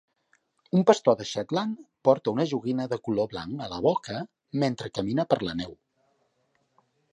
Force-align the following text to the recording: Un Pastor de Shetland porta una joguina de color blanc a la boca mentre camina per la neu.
Un 0.77 0.85
Pastor 0.91 1.17
de 1.19 1.27
Shetland 1.31 1.83
porta 2.09 2.33
una 2.37 2.45
joguina 2.53 2.89
de 2.95 2.99
color 3.09 3.29
blanc 3.35 3.63
a 3.67 3.69
la 3.75 3.79
boca 3.89 4.19
mentre 4.67 4.93
camina 4.99 5.29
per 5.35 5.41
la 5.47 5.57
neu. 5.63 5.79